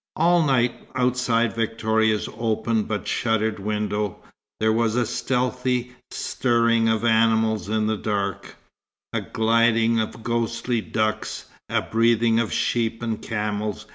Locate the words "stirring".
6.09-6.89